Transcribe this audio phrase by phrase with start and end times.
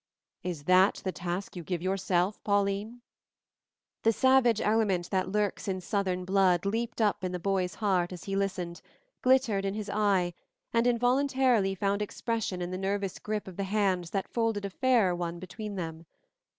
[0.41, 3.03] "Is that the task you give yourself, Pauline?"
[4.01, 8.23] The savage element that lurks in southern blood leaped up in the boy's heart as
[8.23, 8.81] he listened,
[9.21, 10.33] glittered in his eye,
[10.73, 15.15] and involuntarily found expression in the nervous grip of the hands that folded a fairer
[15.15, 16.07] one between them.